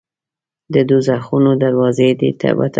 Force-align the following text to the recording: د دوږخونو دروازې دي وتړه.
د 0.73 0.75
دوږخونو 0.89 1.51
دروازې 1.63 2.09
دي 2.19 2.29
وتړه. 2.35 2.67